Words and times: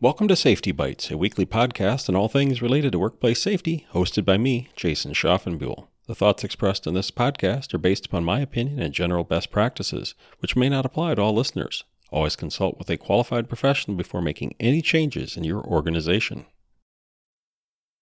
Welcome 0.00 0.28
to 0.28 0.36
Safety 0.36 0.70
Bites, 0.70 1.10
a 1.10 1.18
weekly 1.18 1.44
podcast 1.44 2.08
on 2.08 2.14
all 2.14 2.28
things 2.28 2.62
related 2.62 2.92
to 2.92 3.00
workplace 3.00 3.42
safety, 3.42 3.84
hosted 3.92 4.24
by 4.24 4.38
me, 4.38 4.68
Jason 4.76 5.12
Schaffenbuhl. 5.12 5.88
The 6.06 6.14
thoughts 6.14 6.44
expressed 6.44 6.86
in 6.86 6.94
this 6.94 7.10
podcast 7.10 7.74
are 7.74 7.78
based 7.78 8.06
upon 8.06 8.22
my 8.22 8.38
opinion 8.38 8.80
and 8.80 8.94
general 8.94 9.24
best 9.24 9.50
practices, 9.50 10.14
which 10.38 10.54
may 10.54 10.68
not 10.68 10.86
apply 10.86 11.16
to 11.16 11.22
all 11.22 11.34
listeners. 11.34 11.82
Always 12.12 12.36
consult 12.36 12.78
with 12.78 12.88
a 12.90 12.96
qualified 12.96 13.48
professional 13.48 13.96
before 13.96 14.22
making 14.22 14.54
any 14.60 14.82
changes 14.82 15.36
in 15.36 15.42
your 15.42 15.64
organization. 15.64 16.46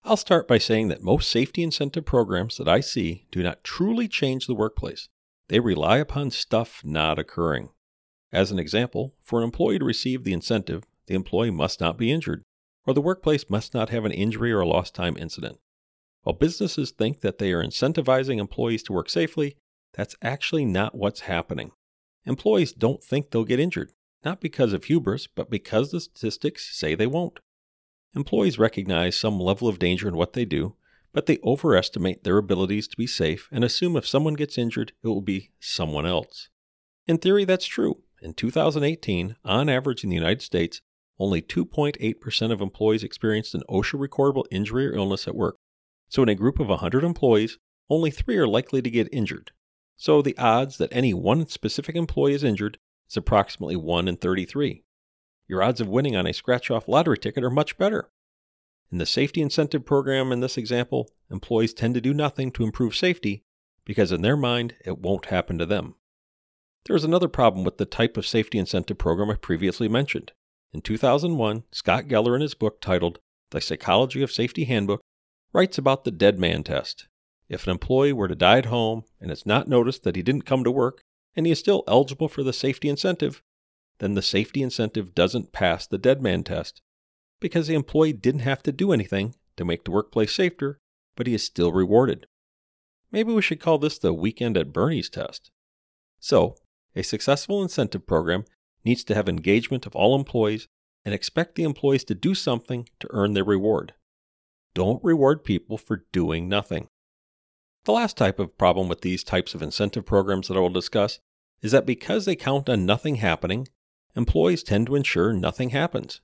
I'll 0.04 0.18
start 0.18 0.46
by 0.46 0.58
saying 0.58 0.88
that 0.88 1.02
most 1.02 1.30
safety 1.30 1.62
incentive 1.62 2.04
programs 2.04 2.58
that 2.58 2.68
I 2.68 2.80
see 2.80 3.24
do 3.30 3.42
not 3.42 3.64
truly 3.64 4.06
change 4.06 4.46
the 4.46 4.54
workplace. 4.54 5.08
They 5.48 5.60
rely 5.60 5.96
upon 5.96 6.30
stuff 6.30 6.82
not 6.84 7.18
occurring. 7.18 7.70
As 8.32 8.50
an 8.50 8.58
example, 8.58 9.14
for 9.22 9.38
an 9.38 9.44
employee 9.44 9.78
to 9.78 9.84
receive 9.86 10.24
the 10.24 10.34
incentive, 10.34 10.84
the 11.06 11.14
employee 11.14 11.50
must 11.50 11.80
not 11.80 11.96
be 11.96 12.12
injured, 12.12 12.42
or 12.86 12.94
the 12.94 13.00
workplace 13.00 13.48
must 13.48 13.74
not 13.74 13.90
have 13.90 14.04
an 14.04 14.12
injury 14.12 14.52
or 14.52 14.60
a 14.60 14.66
lost 14.66 14.94
time 14.94 15.16
incident. 15.16 15.58
While 16.22 16.34
businesses 16.34 16.90
think 16.90 17.20
that 17.20 17.38
they 17.38 17.52
are 17.52 17.62
incentivizing 17.62 18.38
employees 18.38 18.82
to 18.84 18.92
work 18.92 19.08
safely, 19.08 19.56
that's 19.92 20.16
actually 20.20 20.64
not 20.64 20.94
what's 20.94 21.20
happening. 21.20 21.70
Employees 22.24 22.72
don't 22.72 23.02
think 23.02 23.30
they'll 23.30 23.44
get 23.44 23.60
injured, 23.60 23.92
not 24.24 24.40
because 24.40 24.72
of 24.72 24.84
hubris, 24.84 25.28
but 25.28 25.50
because 25.50 25.90
the 25.90 26.00
statistics 26.00 26.76
say 26.76 26.94
they 26.94 27.06
won't. 27.06 27.38
Employees 28.14 28.58
recognize 28.58 29.18
some 29.18 29.38
level 29.38 29.68
of 29.68 29.78
danger 29.78 30.08
in 30.08 30.16
what 30.16 30.32
they 30.32 30.44
do, 30.44 30.74
but 31.12 31.26
they 31.26 31.38
overestimate 31.44 32.24
their 32.24 32.38
abilities 32.38 32.88
to 32.88 32.96
be 32.96 33.06
safe 33.06 33.48
and 33.52 33.62
assume 33.62 33.96
if 33.96 34.06
someone 34.06 34.34
gets 34.34 34.58
injured, 34.58 34.92
it 35.02 35.08
will 35.08 35.20
be 35.20 35.50
someone 35.60 36.06
else. 36.06 36.48
In 37.06 37.18
theory, 37.18 37.44
that's 37.44 37.66
true. 37.66 38.02
In 38.20 38.34
2018, 38.34 39.36
on 39.44 39.68
average 39.68 40.02
in 40.02 40.10
the 40.10 40.16
United 40.16 40.42
States, 40.42 40.80
only 41.18 41.40
2.8% 41.40 42.52
of 42.52 42.60
employees 42.60 43.02
experienced 43.02 43.54
an 43.54 43.62
OSHA 43.68 44.08
recordable 44.08 44.44
injury 44.50 44.86
or 44.86 44.94
illness 44.94 45.26
at 45.26 45.34
work. 45.34 45.56
So, 46.08 46.22
in 46.22 46.28
a 46.28 46.34
group 46.34 46.60
of 46.60 46.68
100 46.68 47.04
employees, 47.04 47.58
only 47.88 48.10
three 48.10 48.36
are 48.36 48.46
likely 48.46 48.82
to 48.82 48.90
get 48.90 49.08
injured. 49.12 49.50
So, 49.96 50.22
the 50.22 50.36
odds 50.36 50.78
that 50.78 50.92
any 50.92 51.14
one 51.14 51.46
specific 51.46 51.96
employee 51.96 52.34
is 52.34 52.44
injured 52.44 52.78
is 53.08 53.16
approximately 53.16 53.76
1 53.76 54.08
in 54.08 54.16
33. 54.16 54.84
Your 55.48 55.62
odds 55.62 55.80
of 55.80 55.88
winning 55.88 56.16
on 56.16 56.26
a 56.26 56.34
scratch 56.34 56.70
off 56.70 56.88
lottery 56.88 57.18
ticket 57.18 57.44
are 57.44 57.50
much 57.50 57.78
better. 57.78 58.10
In 58.90 58.98
the 58.98 59.06
safety 59.06 59.40
incentive 59.40 59.84
program 59.84 60.32
in 60.32 60.40
this 60.40 60.56
example, 60.56 61.10
employees 61.30 61.74
tend 61.74 61.94
to 61.94 62.00
do 62.00 62.14
nothing 62.14 62.52
to 62.52 62.64
improve 62.64 62.94
safety 62.94 63.44
because 63.84 64.12
in 64.12 64.22
their 64.22 64.36
mind 64.36 64.74
it 64.84 64.98
won't 64.98 65.26
happen 65.26 65.58
to 65.58 65.66
them. 65.66 65.94
There 66.86 66.96
is 66.96 67.04
another 67.04 67.28
problem 67.28 67.64
with 67.64 67.78
the 67.78 67.84
type 67.84 68.16
of 68.16 68.26
safety 68.26 68.58
incentive 68.58 68.98
program 68.98 69.30
I 69.30 69.34
previously 69.34 69.88
mentioned. 69.88 70.32
In 70.76 70.82
2001, 70.82 71.62
Scott 71.72 72.04
Geller, 72.04 72.34
in 72.34 72.42
his 72.42 72.52
book 72.52 72.82
titled 72.82 73.18
The 73.48 73.62
Psychology 73.62 74.20
of 74.20 74.30
Safety 74.30 74.64
Handbook, 74.64 75.00
writes 75.54 75.78
about 75.78 76.04
the 76.04 76.10
dead 76.10 76.38
man 76.38 76.64
test. 76.64 77.08
If 77.48 77.64
an 77.64 77.70
employee 77.70 78.12
were 78.12 78.28
to 78.28 78.34
die 78.34 78.58
at 78.58 78.66
home 78.66 79.04
and 79.18 79.30
it's 79.30 79.46
not 79.46 79.68
noticed 79.68 80.02
that 80.02 80.16
he 80.16 80.22
didn't 80.22 80.44
come 80.44 80.64
to 80.64 80.70
work 80.70 81.00
and 81.34 81.46
he 81.46 81.52
is 81.52 81.58
still 81.58 81.82
eligible 81.88 82.28
for 82.28 82.42
the 82.42 82.52
safety 82.52 82.90
incentive, 82.90 83.42
then 84.00 84.12
the 84.12 84.20
safety 84.20 84.62
incentive 84.62 85.14
doesn't 85.14 85.50
pass 85.50 85.86
the 85.86 85.96
dead 85.96 86.20
man 86.20 86.44
test 86.44 86.82
because 87.40 87.68
the 87.68 87.74
employee 87.74 88.12
didn't 88.12 88.40
have 88.40 88.62
to 88.64 88.70
do 88.70 88.92
anything 88.92 89.34
to 89.56 89.64
make 89.64 89.84
the 89.84 89.90
workplace 89.90 90.34
safer, 90.34 90.78
but 91.16 91.26
he 91.26 91.32
is 91.32 91.42
still 91.42 91.72
rewarded. 91.72 92.26
Maybe 93.10 93.32
we 93.32 93.40
should 93.40 93.60
call 93.60 93.78
this 93.78 93.98
the 93.98 94.12
weekend 94.12 94.58
at 94.58 94.74
Bernie's 94.74 95.08
test. 95.08 95.50
So, 96.20 96.56
a 96.94 97.02
successful 97.02 97.62
incentive 97.62 98.06
program 98.06 98.44
needs 98.86 99.04
to 99.04 99.14
have 99.14 99.28
engagement 99.28 99.84
of 99.84 99.94
all 99.94 100.14
employees 100.14 100.68
and 101.04 101.12
expect 101.12 101.56
the 101.56 101.64
employees 101.64 102.04
to 102.04 102.14
do 102.14 102.34
something 102.34 102.88
to 103.00 103.08
earn 103.10 103.34
their 103.34 103.44
reward. 103.44 103.92
Don't 104.74 105.04
reward 105.04 105.44
people 105.44 105.76
for 105.76 106.06
doing 106.12 106.48
nothing. 106.48 106.88
The 107.84 107.92
last 107.92 108.16
type 108.16 108.38
of 108.38 108.56
problem 108.56 108.88
with 108.88 109.02
these 109.02 109.22
types 109.22 109.54
of 109.54 109.62
incentive 109.62 110.06
programs 110.06 110.48
that 110.48 110.56
I 110.56 110.60
will 110.60 110.70
discuss 110.70 111.20
is 111.62 111.72
that 111.72 111.86
because 111.86 112.24
they 112.24 112.36
count 112.36 112.68
on 112.68 112.86
nothing 112.86 113.16
happening, 113.16 113.68
employees 114.14 114.62
tend 114.62 114.86
to 114.86 114.94
ensure 114.94 115.32
nothing 115.32 115.70
happens. 115.70 116.20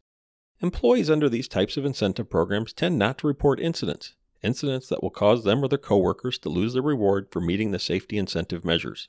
Employees 0.61 1.11
under 1.11 1.29
these 1.29 1.49
types 1.49 1.77
of 1.77 1.85
incentive 1.85 2.31
programs 2.31 2.73
tend 2.73 2.99
not 2.99 3.19
to 3.19 3.27
report 3.27 3.61
incidents, 3.61 4.15
incidents 4.43 4.89
that 4.89 5.03
will 5.03 5.11
cause 5.11 5.45
them 5.45 5.63
or 5.63 5.69
their 5.69 5.79
coworkers 5.79 6.39
to 6.39 6.49
lose 6.49 6.75
their 6.75 6.83
reward 6.83 7.29
for 7.31 7.41
meeting 7.41 7.71
the 7.71 7.79
safety 7.79 8.19
incentive 8.19 8.65
measures. 8.65 9.09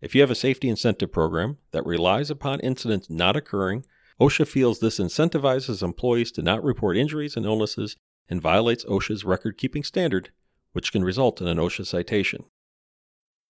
If 0.00 0.14
you 0.14 0.20
have 0.20 0.30
a 0.30 0.36
safety 0.36 0.68
incentive 0.68 1.10
program 1.10 1.58
that 1.72 1.84
relies 1.84 2.30
upon 2.30 2.60
incidents 2.60 3.10
not 3.10 3.36
occurring, 3.36 3.84
OSHA 4.20 4.46
feels 4.46 4.78
this 4.78 4.98
incentivizes 5.00 5.82
employees 5.82 6.30
to 6.32 6.42
not 6.42 6.62
report 6.62 6.96
injuries 6.96 7.36
and 7.36 7.44
illnesses 7.44 7.96
and 8.28 8.40
violates 8.40 8.84
OSHA's 8.84 9.24
record 9.24 9.58
keeping 9.58 9.82
standard, 9.82 10.30
which 10.72 10.92
can 10.92 11.02
result 11.02 11.40
in 11.40 11.48
an 11.48 11.58
OSHA 11.58 11.86
citation. 11.86 12.44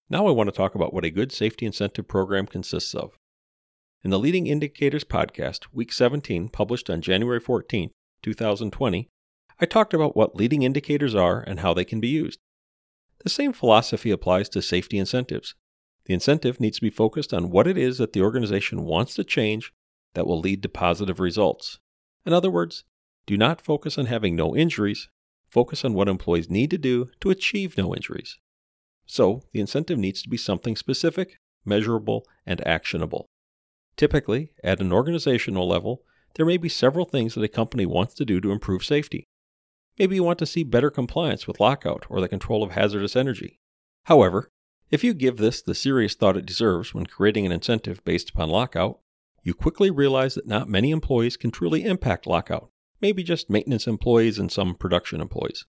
Now 0.08 0.26
I 0.26 0.30
want 0.30 0.48
to 0.48 0.56
talk 0.56 0.74
about 0.74 0.94
what 0.94 1.04
a 1.04 1.10
good 1.10 1.32
safety 1.32 1.66
incentive 1.66 2.08
program 2.08 2.46
consists 2.46 2.94
of. 2.94 3.18
In 4.02 4.10
the 4.10 4.18
Leading 4.18 4.46
Indicators 4.46 5.04
podcast, 5.04 5.66
week 5.72 5.92
17, 5.92 6.48
published 6.48 6.88
on 6.88 7.02
January 7.02 7.40
14, 7.40 7.90
2020, 8.22 9.08
I 9.60 9.66
talked 9.66 9.92
about 9.92 10.16
what 10.16 10.36
leading 10.36 10.62
indicators 10.62 11.14
are 11.14 11.40
and 11.40 11.60
how 11.60 11.74
they 11.74 11.84
can 11.84 12.00
be 12.00 12.08
used. 12.08 12.38
The 13.22 13.28
same 13.28 13.52
philosophy 13.52 14.10
applies 14.10 14.48
to 14.50 14.62
safety 14.62 14.98
incentives. 14.98 15.54
The 16.08 16.14
incentive 16.14 16.58
needs 16.58 16.78
to 16.78 16.82
be 16.82 16.90
focused 16.90 17.34
on 17.34 17.50
what 17.50 17.66
it 17.66 17.76
is 17.76 17.98
that 17.98 18.14
the 18.14 18.22
organization 18.22 18.84
wants 18.84 19.14
to 19.14 19.24
change 19.24 19.74
that 20.14 20.26
will 20.26 20.40
lead 20.40 20.62
to 20.62 20.68
positive 20.68 21.20
results. 21.20 21.78
In 22.24 22.32
other 22.32 22.50
words, 22.50 22.84
do 23.26 23.36
not 23.36 23.60
focus 23.60 23.98
on 23.98 24.06
having 24.06 24.34
no 24.34 24.56
injuries, 24.56 25.10
focus 25.50 25.84
on 25.84 25.92
what 25.92 26.08
employees 26.08 26.48
need 26.48 26.70
to 26.70 26.78
do 26.78 27.10
to 27.20 27.30
achieve 27.30 27.76
no 27.76 27.94
injuries. 27.94 28.38
So, 29.06 29.42
the 29.52 29.60
incentive 29.60 29.98
needs 29.98 30.22
to 30.22 30.30
be 30.30 30.38
something 30.38 30.76
specific, 30.76 31.38
measurable, 31.64 32.24
and 32.46 32.66
actionable. 32.66 33.26
Typically, 33.96 34.52
at 34.64 34.80
an 34.80 34.92
organizational 34.92 35.68
level, 35.68 36.04
there 36.36 36.46
may 36.46 36.56
be 36.56 36.70
several 36.70 37.04
things 37.04 37.34
that 37.34 37.44
a 37.44 37.48
company 37.48 37.84
wants 37.84 38.14
to 38.14 38.24
do 38.24 38.40
to 38.40 38.52
improve 38.52 38.82
safety. 38.82 39.26
Maybe 39.98 40.14
you 40.14 40.24
want 40.24 40.38
to 40.38 40.46
see 40.46 40.62
better 40.62 40.90
compliance 40.90 41.46
with 41.46 41.60
lockout 41.60 42.06
or 42.08 42.20
the 42.20 42.28
control 42.28 42.62
of 42.62 42.70
hazardous 42.70 43.16
energy. 43.16 43.58
However, 44.04 44.48
if 44.90 45.04
you 45.04 45.14
give 45.14 45.36
this 45.36 45.60
the 45.60 45.74
serious 45.74 46.14
thought 46.14 46.36
it 46.36 46.46
deserves 46.46 46.94
when 46.94 47.06
creating 47.06 47.44
an 47.46 47.52
incentive 47.52 48.04
based 48.04 48.30
upon 48.30 48.48
lockout, 48.48 49.00
you 49.42 49.54
quickly 49.54 49.90
realize 49.90 50.34
that 50.34 50.46
not 50.46 50.68
many 50.68 50.90
employees 50.90 51.36
can 51.36 51.50
truly 51.50 51.84
impact 51.84 52.26
lockout, 52.26 52.70
maybe 53.00 53.22
just 53.22 53.50
maintenance 53.50 53.86
employees 53.86 54.38
and 54.38 54.50
some 54.50 54.74
production 54.74 55.20
employees. 55.20 55.64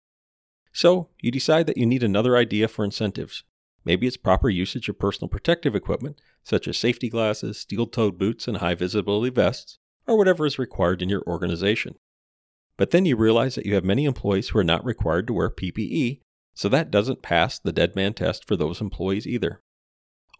So, 0.72 1.09
you 1.21 1.31
decide 1.31 1.66
that 1.66 1.78
you 1.78 1.87
need 1.87 2.03
another 2.03 2.37
idea 2.37 2.69
for 2.69 2.84
incentives. 2.84 3.44
Maybe 3.84 4.06
it's 4.06 4.16
proper 4.16 4.50
usage 4.50 4.88
of 4.88 4.99
personal 4.99 5.28
protective 5.28 5.75
equipment, 5.75 6.21
such 6.43 6.69
as 6.69 6.77
safety 6.77 7.09
glasses, 7.09 7.59
steel 7.59 7.87
toed 7.87 8.19
boots, 8.19 8.47
and 8.47 8.59
high 8.59 8.75
visibility 8.75 9.31
vests, 9.31 9.78
or 10.06 10.19
whatever 10.19 10.44
is 10.44 10.59
required 10.59 11.03
in 11.03 11.09
your 11.09 11.22
organization. 11.27 11.94
But 12.77 12.91
then 12.91 13.06
you 13.06 13.16
realize 13.16 13.54
that 13.54 13.65
you 13.65 13.75
have 13.75 13.84
many 13.84 14.04
employees 14.04 14.50
who 14.50 14.59
are 14.59 14.65
not 14.65 14.84
required 14.84 15.27
to 15.28 15.33
wear 15.33 15.48
PPE 15.48 16.21
so 16.56 16.71
that 16.71 16.91
doesn't 16.91 17.21
pass 17.21 17.59
the 17.59 17.72
dead 17.72 17.94
man 17.94 18.15
test 18.15 18.47
for 18.47 18.56
those 18.56 18.81
employees 18.81 19.27
either. 19.27 19.61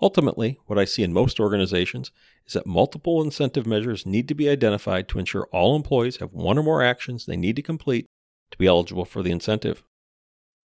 Ultimately, 0.01 0.59
what 0.65 0.79
I 0.79 0.87
see 0.87 1.03
in 1.03 1.13
most 1.13 1.39
organizations 1.39 2.11
is 2.47 2.55
that 2.55 2.67
multiple 2.67 3.23
incentive 3.23 3.67
measures 3.67 4.07
need 4.07 4.27
to 4.29 4.35
be 4.35 4.49
identified 4.49 5.09
to 5.09 5.19
ensure 5.19 5.47
all 5.53 5.77
employees 5.77 6.17
have 6.17 6.33
one 6.33 6.59
or 6.59 6.63
more 6.63 6.83
actions 6.83 7.27
they 7.27 7.37
need 7.37 7.55
to 7.57 7.63
complete 7.63 8.07
to 8.51 8.59
be 8.59 8.67
eligible 8.67 9.05
for 9.05 9.23
the 9.23 9.31
incentive. 9.31 9.83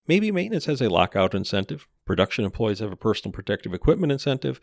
Maybe 0.07 0.31
maintenance 0.31 0.67
has 0.67 0.81
a 0.81 0.89
lockout 0.89 1.35
incentive, 1.35 1.89
production 2.07 2.45
employees 2.45 2.79
have 2.79 2.93
a 2.93 2.97
personal 2.97 3.33
protective 3.33 3.75
equipment 3.75 4.13
incentive, 4.13 4.61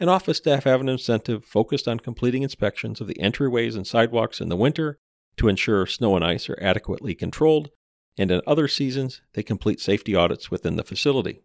and 0.00 0.10
office 0.10 0.38
staff 0.38 0.64
have 0.64 0.80
an 0.80 0.88
incentive 0.88 1.44
focused 1.44 1.86
on 1.86 2.00
completing 2.00 2.42
inspections 2.42 3.00
of 3.00 3.06
the 3.06 3.14
entryways 3.14 3.76
and 3.76 3.86
sidewalks 3.86 4.40
in 4.40 4.48
the 4.48 4.56
winter 4.56 4.98
to 5.36 5.48
ensure 5.48 5.86
snow 5.86 6.16
and 6.16 6.24
ice 6.24 6.48
are 6.48 6.58
adequately 6.60 7.14
controlled 7.14 7.70
and 8.16 8.30
in 8.30 8.40
other 8.46 8.68
seasons, 8.68 9.20
they 9.32 9.42
complete 9.42 9.80
safety 9.80 10.14
audits 10.14 10.50
within 10.50 10.76
the 10.76 10.84
facility. 10.84 11.42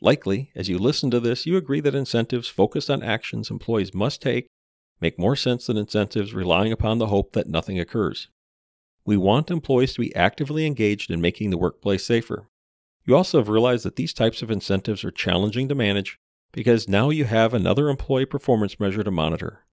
Likely, 0.00 0.50
as 0.54 0.68
you 0.68 0.78
listen 0.78 1.10
to 1.10 1.20
this, 1.20 1.46
you 1.46 1.56
agree 1.56 1.80
that 1.80 1.94
incentives 1.94 2.48
focused 2.48 2.90
on 2.90 3.02
actions 3.02 3.50
employees 3.50 3.94
must 3.94 4.20
take 4.22 4.46
make 5.00 5.18
more 5.18 5.36
sense 5.36 5.66
than 5.66 5.76
incentives 5.76 6.34
relying 6.34 6.72
upon 6.72 6.98
the 6.98 7.08
hope 7.08 7.32
that 7.32 7.48
nothing 7.48 7.78
occurs. 7.78 8.28
We 9.04 9.16
want 9.16 9.50
employees 9.50 9.92
to 9.94 10.00
be 10.00 10.14
actively 10.14 10.66
engaged 10.66 11.10
in 11.10 11.20
making 11.20 11.50
the 11.50 11.58
workplace 11.58 12.06
safer. 12.06 12.48
You 13.04 13.14
also 13.16 13.38
have 13.38 13.48
realized 13.48 13.84
that 13.84 13.96
these 13.96 14.14
types 14.14 14.40
of 14.40 14.50
incentives 14.50 15.04
are 15.04 15.10
challenging 15.10 15.68
to 15.68 15.74
manage 15.74 16.18
because 16.52 16.88
now 16.88 17.10
you 17.10 17.24
have 17.26 17.52
another 17.52 17.88
employee 17.88 18.24
performance 18.24 18.80
measure 18.80 19.02
to 19.02 19.10
monitor. 19.10 19.64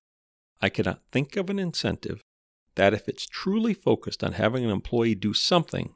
I 0.61 0.69
cannot 0.69 1.01
think 1.11 1.37
of 1.37 1.49
an 1.49 1.59
incentive 1.59 2.21
that, 2.75 2.93
if 2.93 3.07
it's 3.07 3.25
truly 3.25 3.73
focused 3.73 4.23
on 4.23 4.33
having 4.33 4.63
an 4.63 4.69
employee 4.69 5.15
do 5.15 5.33
something, 5.33 5.93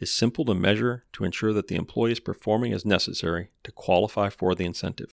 is 0.00 0.12
simple 0.12 0.44
to 0.46 0.54
measure 0.54 1.04
to 1.12 1.24
ensure 1.24 1.52
that 1.52 1.68
the 1.68 1.76
employee 1.76 2.12
is 2.12 2.20
performing 2.20 2.72
as 2.72 2.84
necessary 2.84 3.50
to 3.62 3.70
qualify 3.70 4.30
for 4.30 4.54
the 4.54 4.64
incentive. 4.64 5.10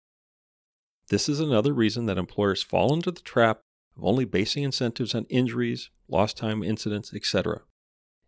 This 1.09 1.29
is 1.29 1.41
another 1.41 1.75
reason 1.75 2.07
that 2.07 2.19
employers 2.19 2.63
fall 2.63 2.95
into 2.95 3.11
the 3.11 3.21
trap 3.21 3.61
of 3.97 4.05
only 4.05 4.25
basing 4.25 4.63
incentives 4.63 5.15
on 5.15 5.27
injuries 5.27 5.91
lost 6.09 6.37
time 6.37 6.63
incidents, 6.63 7.13
etc. 7.13 7.63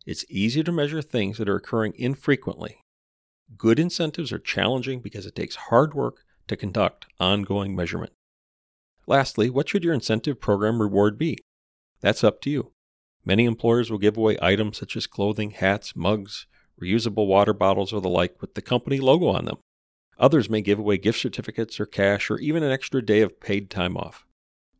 It's 0.04 0.24
easier 0.28 0.64
to 0.64 0.72
measure 0.72 1.02
things 1.02 1.38
that 1.38 1.48
are 1.48 1.56
occurring 1.56 1.94
infrequently. 1.96 2.80
Good 3.56 3.78
incentives 3.78 4.32
are 4.32 4.38
challenging 4.38 5.00
because 5.00 5.26
it 5.26 5.34
takes 5.34 5.56
hard 5.56 5.94
work 5.94 6.24
to 6.48 6.56
conduct 6.56 7.06
ongoing 7.20 7.74
measurement. 7.74 8.12
Lastly, 9.06 9.48
what 9.48 9.68
should 9.68 9.84
your 9.84 9.94
incentive 9.94 10.40
program 10.40 10.82
reward 10.82 11.18
be? 11.18 11.38
That's 12.00 12.24
up 12.24 12.40
to 12.42 12.50
you. 12.50 12.72
Many 13.24 13.44
employers 13.44 13.90
will 13.90 13.98
give 13.98 14.16
away 14.16 14.38
items 14.40 14.78
such 14.78 14.96
as 14.96 15.06
clothing, 15.06 15.50
hats, 15.50 15.94
mugs, 15.94 16.46
reusable 16.80 17.26
water 17.26 17.52
bottles, 17.52 17.92
or 17.92 18.00
the 18.00 18.08
like 18.08 18.40
with 18.40 18.54
the 18.54 18.62
company 18.62 18.98
logo 18.98 19.28
on 19.28 19.44
them. 19.44 19.58
Others 20.18 20.50
may 20.50 20.60
give 20.60 20.78
away 20.78 20.98
gift 20.98 21.20
certificates 21.20 21.78
or 21.78 21.86
cash 21.86 22.30
or 22.30 22.38
even 22.38 22.62
an 22.62 22.72
extra 22.72 23.04
day 23.04 23.20
of 23.20 23.40
paid 23.40 23.70
time 23.70 23.96
off. 23.96 24.24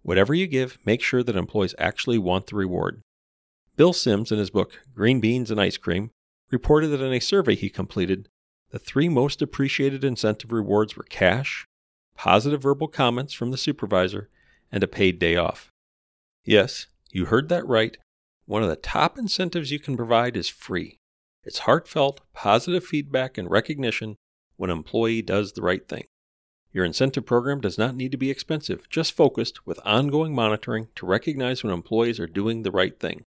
Whatever 0.02 0.34
you 0.34 0.46
give, 0.46 0.78
make 0.84 1.02
sure 1.02 1.22
that 1.22 1.36
employees 1.36 1.74
actually 1.78 2.18
want 2.18 2.46
the 2.46 2.56
reward. 2.56 3.02
Bill 3.76 3.92
Sims, 3.92 4.32
in 4.32 4.38
his 4.38 4.50
book 4.50 4.80
Green 4.94 5.20
Beans 5.20 5.50
and 5.50 5.60
Ice 5.60 5.76
Cream, 5.76 6.10
reported 6.50 6.88
that 6.88 7.00
in 7.00 7.12
a 7.12 7.20
survey 7.20 7.54
he 7.54 7.68
completed, 7.68 8.28
the 8.70 8.78
three 8.78 9.08
most 9.08 9.40
appreciated 9.40 10.02
incentive 10.04 10.52
rewards 10.52 10.96
were 10.96 11.04
cash, 11.04 11.66
positive 12.16 12.62
verbal 12.62 12.88
comments 12.88 13.32
from 13.32 13.50
the 13.50 13.56
supervisor, 13.56 14.28
and 14.72 14.82
a 14.82 14.88
paid 14.88 15.18
day 15.18 15.36
off. 15.36 15.70
Yes, 16.44 16.86
you 17.10 17.26
heard 17.26 17.48
that 17.48 17.66
right. 17.66 17.96
One 18.48 18.62
of 18.62 18.70
the 18.70 18.76
top 18.76 19.18
incentives 19.18 19.70
you 19.70 19.78
can 19.78 19.94
provide 19.94 20.34
is 20.34 20.48
free. 20.48 20.96
It's 21.44 21.60
heartfelt, 21.60 22.22
positive 22.32 22.82
feedback 22.82 23.36
and 23.36 23.50
recognition 23.50 24.16
when 24.56 24.70
an 24.70 24.78
employee 24.78 25.20
does 25.20 25.52
the 25.52 25.60
right 25.60 25.86
thing. 25.86 26.06
Your 26.72 26.86
incentive 26.86 27.26
program 27.26 27.60
does 27.60 27.76
not 27.76 27.94
need 27.94 28.10
to 28.12 28.16
be 28.16 28.30
expensive, 28.30 28.88
just 28.88 29.12
focused 29.12 29.66
with 29.66 29.78
ongoing 29.84 30.34
monitoring 30.34 30.88
to 30.94 31.04
recognize 31.04 31.62
when 31.62 31.74
employees 31.74 32.18
are 32.18 32.26
doing 32.26 32.62
the 32.62 32.70
right 32.70 32.98
thing. 32.98 33.24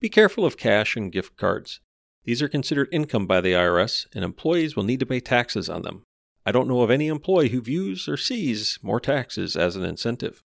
Be 0.00 0.08
careful 0.08 0.44
of 0.44 0.56
cash 0.56 0.96
and 0.96 1.12
gift 1.12 1.36
cards. 1.36 1.78
These 2.24 2.42
are 2.42 2.48
considered 2.48 2.88
income 2.90 3.28
by 3.28 3.40
the 3.40 3.52
IRS, 3.52 4.08
and 4.12 4.24
employees 4.24 4.74
will 4.74 4.82
need 4.82 4.98
to 4.98 5.06
pay 5.06 5.20
taxes 5.20 5.68
on 5.68 5.82
them. 5.82 6.02
I 6.44 6.50
don't 6.50 6.66
know 6.66 6.82
of 6.82 6.90
any 6.90 7.06
employee 7.06 7.50
who 7.50 7.60
views 7.60 8.08
or 8.08 8.16
sees 8.16 8.80
more 8.82 8.98
taxes 8.98 9.54
as 9.54 9.76
an 9.76 9.84
incentive. 9.84 10.42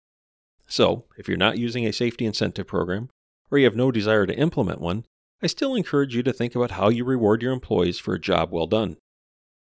So, 0.67 1.05
if 1.17 1.29
you're 1.29 1.37
not 1.37 1.59
using 1.59 1.87
a 1.87 1.93
safety 1.93 2.27
incentive 2.27 2.67
program, 2.67 3.09
or 3.51 3.59
you 3.59 3.65
have 3.65 3.77
no 3.77 3.91
desire 3.91 4.27
to 4.27 4.37
implement 4.37 4.81
one, 4.81 5.05
I 5.43 5.47
still 5.47 5.75
encourage 5.75 6.15
you 6.15 6.23
to 6.23 6.33
think 6.33 6.55
about 6.55 6.73
how 6.73 6.89
you 6.89 7.05
reward 7.05 7.43
your 7.43 7.53
employees 7.53 7.99
for 7.99 8.15
a 8.15 8.21
job 8.21 8.53
well 8.53 8.67
done. 8.67 8.97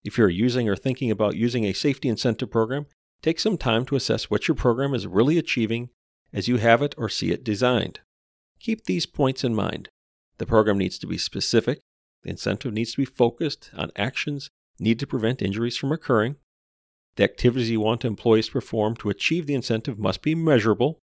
If 0.03 0.17
you're 0.17 0.29
using 0.29 0.67
or 0.67 0.75
thinking 0.75 1.11
about 1.11 1.35
using 1.35 1.65
a 1.65 1.73
safety 1.73 2.09
incentive 2.09 2.51
program, 2.51 2.87
take 3.21 3.39
some 3.39 3.57
time 3.57 3.85
to 3.85 3.95
assess 3.95 4.29
what 4.29 4.47
your 4.47 4.55
program 4.55 4.93
is 4.93 5.07
really 5.07 5.37
achieving 5.37 5.89
as 6.33 6.47
you 6.47 6.57
have 6.57 6.81
it 6.81 6.95
or 6.97 7.09
see 7.09 7.31
it 7.31 7.43
designed. 7.43 7.99
Keep 8.59 8.85
these 8.85 9.05
points 9.05 9.43
in 9.43 9.53
mind. 9.53 9.89
The 10.37 10.45
program 10.45 10.77
needs 10.77 10.97
to 10.99 11.07
be 11.07 11.17
specific, 11.17 11.79
the 12.23 12.29
incentive 12.31 12.73
needs 12.73 12.91
to 12.91 12.97
be 12.97 13.05
focused 13.05 13.69
on 13.75 13.91
actions 13.95 14.49
needed 14.79 14.99
to 14.99 15.07
prevent 15.07 15.41
injuries 15.41 15.77
from 15.77 15.91
occurring. 15.91 16.35
The 17.15 17.23
activities 17.23 17.69
you 17.69 17.79
want 17.79 18.05
employees 18.05 18.47
to 18.47 18.53
perform 18.53 18.95
to 18.97 19.09
achieve 19.09 19.47
the 19.47 19.55
incentive 19.55 19.97
must 19.97 20.21
be 20.21 20.35
measurable 20.35 20.99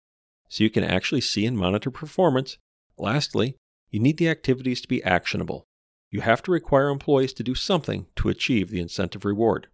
so 0.47 0.63
you 0.63 0.69
can 0.69 0.83
actually 0.83 1.21
see 1.21 1.45
and 1.45 1.57
monitor 1.57 1.89
performance. 1.89 2.57
Lastly, 2.97 3.55
you 3.89 3.99
need 3.99 4.17
the 4.17 4.29
activities 4.29 4.81
to 4.81 4.87
be 4.87 5.03
actionable. 5.03 5.65
You 6.11 6.21
have 6.21 6.43
to 6.43 6.51
require 6.51 6.89
employees 6.89 7.33
to 7.33 7.43
do 7.43 7.55
something 7.55 8.07
to 8.17 8.29
achieve 8.29 8.69
the 8.69 8.79
incentive 8.79 9.25
reward. 9.25 9.67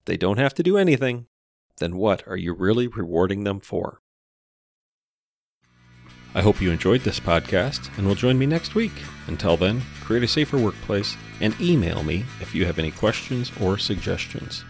If 0.00 0.06
they 0.06 0.16
don't 0.16 0.38
have 0.38 0.54
to 0.54 0.62
do 0.62 0.76
anything, 0.76 1.26
then 1.78 1.96
what 1.96 2.26
are 2.26 2.36
you 2.36 2.52
really 2.52 2.86
rewarding 2.86 3.44
them 3.44 3.60
for? 3.60 4.00
I 6.32 6.42
hope 6.42 6.60
you 6.60 6.70
enjoyed 6.70 7.00
this 7.00 7.18
podcast 7.18 7.90
and 7.98 8.06
will 8.06 8.14
join 8.14 8.38
me 8.38 8.46
next 8.46 8.76
week. 8.76 8.92
Until 9.26 9.56
then, 9.56 9.82
create 10.00 10.22
a 10.22 10.28
safer 10.28 10.58
workplace 10.58 11.16
and 11.40 11.60
email 11.60 12.04
me 12.04 12.24
if 12.40 12.54
you 12.54 12.66
have 12.66 12.78
any 12.78 12.92
questions 12.92 13.50
or 13.60 13.78
suggestions. 13.78 14.64